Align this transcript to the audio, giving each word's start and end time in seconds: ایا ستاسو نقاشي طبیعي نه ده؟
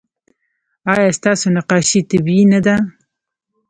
ایا 0.91 1.15
ستاسو 1.17 1.47
نقاشي 1.55 1.99
طبیعي 2.09 2.43
نه 2.53 2.59
ده؟ 2.65 2.75